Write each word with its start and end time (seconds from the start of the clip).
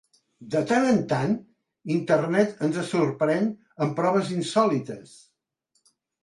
De 0.53 0.59
tant 0.69 0.85
en 0.91 0.95
tant, 1.11 1.35
internet 1.95 2.63
ens 2.69 2.79
sorprèn 2.93 3.45
amb 3.87 3.95
proves 4.01 4.33
insòlites. 4.39 5.15